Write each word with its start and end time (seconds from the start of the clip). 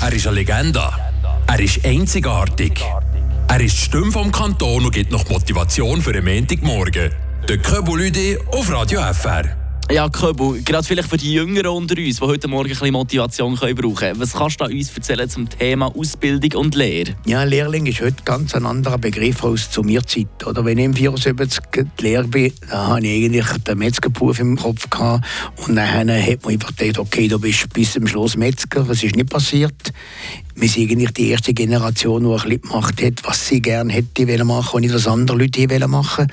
Er 0.00 0.12
ist 0.12 0.28
eine 0.28 0.36
Legende. 0.36 0.80
Er 1.48 1.58
ist 1.58 1.84
einzigartig. 1.84 2.80
Er 3.48 3.60
ist 3.60 3.76
die 3.76 3.80
Stimme 3.86 4.12
vom 4.12 4.30
Kanton 4.30 4.84
und 4.84 4.92
gibt 4.92 5.10
noch 5.10 5.28
Motivation 5.28 6.00
für 6.00 6.12
den 6.12 6.24
Montagmorgen. 6.24 7.10
Der 7.48 7.58
Köbulüde 7.58 8.38
auf 8.52 8.70
Radio 8.70 9.00
FR. 9.00 9.57
Ja, 9.90 10.06
Köbu, 10.10 10.58
gerade 10.66 10.86
vielleicht 10.86 11.08
für 11.08 11.16
die 11.16 11.32
Jüngeren 11.32 11.68
unter 11.68 11.96
uns, 11.96 12.16
die 12.16 12.20
heute 12.20 12.46
Morgen 12.46 12.66
ein 12.66 12.68
bisschen 12.68 12.92
Motivation 12.92 13.56
können 13.56 13.74
brauchen 13.74 13.94
können. 13.94 14.20
Was 14.20 14.34
kannst 14.34 14.60
du 14.60 14.66
uns 14.66 14.94
erzählen 14.94 15.30
zum 15.30 15.48
Thema 15.48 15.86
Ausbildung 15.86 16.60
und 16.60 16.74
Lehre? 16.74 17.14
Ja, 17.24 17.42
Lehrling 17.44 17.86
ist 17.86 18.02
heute 18.02 18.22
ganz 18.22 18.54
ein 18.54 18.66
anderer 18.66 18.98
Begriff 18.98 19.42
als 19.42 19.70
zu 19.70 19.82
mir 19.82 20.04
Zeit. 20.04 20.46
Oder 20.46 20.62
wenn 20.66 20.76
ich 20.76 20.84
im 20.84 20.94
74 20.94 21.62
gelehrt 21.96 22.30
bin, 22.30 22.52
da 22.68 22.88
hatte 22.88 23.06
ich 23.06 23.24
eigentlich 23.24 23.64
den 23.64 23.78
Metzgerberuf 23.78 24.38
im 24.40 24.58
Kopf. 24.58 24.90
Gehabt. 24.90 25.26
Und 25.66 25.76
dann 25.76 25.88
hat 25.90 26.44
man 26.44 26.52
einfach 26.52 26.76
gedacht, 26.76 26.98
okay, 26.98 27.26
du 27.26 27.38
bist 27.38 27.72
bis 27.72 27.94
zum 27.94 28.06
Schluss 28.06 28.36
Metzger. 28.36 28.84
Das 28.84 29.02
ist 29.02 29.16
nicht 29.16 29.30
passiert. 29.30 29.94
Wir 30.60 30.68
sind 30.68 30.90
eigentlich 30.90 31.12
die 31.12 31.28
erste 31.28 31.54
Generation, 31.54 32.24
die 32.24 32.52
ein 32.52 32.60
gemacht 32.60 33.00
hat, 33.00 33.22
was 33.22 33.46
sie 33.46 33.62
gerne 33.62 33.92
hätte 33.92 34.44
machen 34.44 34.74
und 34.74 34.80
nicht 34.82 34.92
was 34.92 35.06
andere 35.06 35.38
Leute 35.38 35.86
machen 35.86 36.26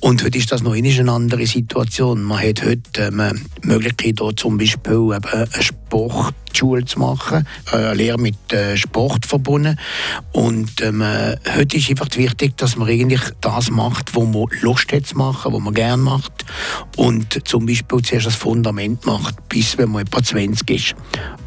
Und 0.00 0.22
heute 0.22 0.36
ist 0.36 0.52
das 0.52 0.62
noch 0.62 0.74
eine 0.74 1.10
andere 1.10 1.46
Situation. 1.46 2.22
Man 2.22 2.46
hat 2.46 2.62
heute 2.62 2.82
ähm, 2.98 3.40
die 3.62 3.68
Möglichkeit, 3.68 4.20
zum 4.36 4.58
Beispiel 4.58 4.92
eben 4.92 5.24
eine 5.24 5.62
Sportschule 5.62 6.84
zu 6.84 6.98
machen, 6.98 7.46
eine 7.72 7.94
Lehre 7.94 8.18
mit 8.18 8.52
äh, 8.52 8.76
Sport 8.76 9.24
verbunden. 9.24 9.78
Und 10.32 10.82
ähm, 10.82 11.02
heute 11.56 11.78
ist 11.78 11.88
einfach 11.88 12.08
wichtig, 12.14 12.58
dass 12.58 12.76
man 12.76 12.88
eigentlich 12.88 13.22
das 13.40 13.70
macht, 13.70 14.14
was 14.14 14.22
man 14.22 14.44
Lust 14.60 14.92
hat 14.92 15.06
zu 15.06 15.16
machen, 15.16 15.50
was 15.50 15.60
man 15.62 15.72
gerne 15.72 16.02
macht. 16.02 16.44
Und 16.96 17.48
zum 17.48 17.64
Beispiel 17.64 18.02
zuerst 18.02 18.26
das 18.26 18.34
Fundament 18.34 19.06
macht, 19.06 19.48
bis 19.48 19.78
wenn 19.78 19.92
man 19.92 20.02
etwa 20.02 20.22
20 20.22 20.68
ist. 20.70 20.94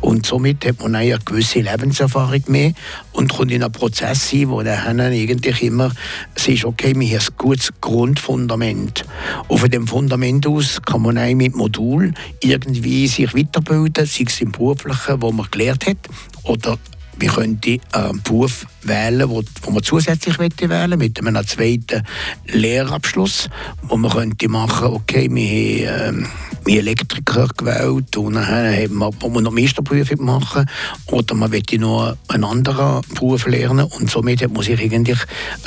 Und 0.02 0.25
somit 0.25 0.66
hat 0.66 0.81
man 0.81 0.95
eine 0.95 1.17
gewisse 1.19 1.59
Lebenserfahrung 1.59 2.14
mehr 2.47 2.73
und 3.13 3.33
kommt 3.33 3.51
in 3.51 3.63
einen 3.63 3.71
Prozess 3.71 4.29
hin, 4.29 4.49
wo 4.49 4.61
der 4.61 4.85
eigentlich 4.85 5.61
immer 5.63 5.91
sagt, 6.35 6.66
okay, 6.66 6.94
wir 6.95 7.07
haben 7.07 7.25
ein 7.25 7.38
gutes 7.38 7.72
Grundfundament. 7.81 9.05
Und 9.47 9.59
von 9.59 9.69
dem 9.69 9.88
Fundament 9.88 10.47
aus 10.47 10.81
kann 10.85 11.02
man 11.02 11.17
auch 11.17 11.33
mit 11.33 11.55
Modul 11.55 12.13
irgendwie 12.41 13.07
sich 13.07 13.33
weiterbilden, 13.33 14.05
sei 14.05 14.25
es 14.27 14.41
im 14.41 14.52
Beruflichen, 14.52 15.22
wo 15.22 15.31
man 15.31 15.47
gelernt 15.52 15.85
hat, 15.85 15.97
oder 16.44 16.77
wir 17.17 17.30
könnten 17.30 17.80
einen 17.91 18.21
Beruf 18.21 18.66
wählen, 18.83 19.30
wo, 19.30 19.44
wo 19.63 19.71
man 19.71 19.83
zusätzlich 19.83 20.38
wählen 20.39 20.99
mit 20.99 21.19
einem 21.19 21.47
zweiten 21.47 22.03
Lehrabschluss, 22.47 23.49
wo 23.83 23.97
man 23.97 24.11
könnte 24.11 24.49
machen, 24.49 24.88
okay, 24.88 25.27
wir 25.31 25.91
haben 25.91 26.19
ähm, 26.19 26.27
Elektriker 26.67 27.47
gewählt 27.55 28.17
und 28.17 28.33
dann 28.33 28.47
haben 28.47 28.95
wir, 28.95 29.09
wo 29.19 29.30
man 29.30 29.44
noch 29.44 29.52
Meisterprüfung 29.52 30.25
machen 30.25 30.66
oder 31.07 31.35
man 31.35 31.52
möchte 31.52 31.77
noch 31.77 32.16
einen 32.27 32.44
anderen 32.44 33.02
Beruf 33.13 33.45
lernen 33.45 33.85
und 33.85 34.09
somit 34.09 34.47
muss 34.52 34.67
ich 34.67 34.79
eigentlich 34.79 35.19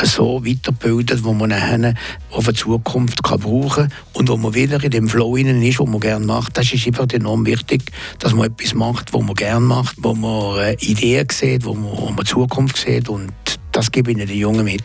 so 0.03 0.45
weiterbilden, 0.45 1.23
wo 1.25 1.33
man 1.33 1.51
dann 1.51 1.97
auf 2.31 2.47
die 2.47 2.55
Zukunft 2.55 3.23
kann 3.23 3.41
brauchen 3.41 3.93
und 4.13 4.29
wo 4.29 4.37
man 4.37 4.55
wieder 4.55 4.83
in 4.83 4.91
dem 4.91 5.09
Flow 5.09 5.37
ist, 5.37 5.79
wo 5.79 5.87
man 5.87 6.01
gerne 6.01 6.27
macht. 6.27 6.57
Das 6.57 6.73
ist 6.73 6.87
einfach 6.87 7.07
enorm 7.13 7.47
wichtig, 7.47 7.93
dass 8.19 8.35
man 8.35 8.47
etwas 8.47 8.75
macht, 8.75 9.13
wo 9.13 9.23
man 9.23 9.35
gerne 9.35 9.65
macht, 9.65 9.97
wo 9.99 10.15
man 10.15 10.75
Ideen 10.81 11.27
sieht, 11.39 11.65
wo 11.65 11.75
man, 11.75 11.91
wo 11.97 12.11
man 12.11 12.27
Zukunft 12.27 12.77
sieht 12.77 13.09
und 13.09 13.33
das 13.73 13.91
gebe 13.91 14.11
ich 14.11 14.17
den 14.17 14.29
Jungen 14.29 14.65
mit. 14.65 14.83